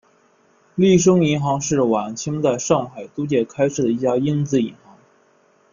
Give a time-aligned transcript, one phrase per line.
[0.73, 4.97] 利升银行是晚清在上海租界开设的一家英资银行。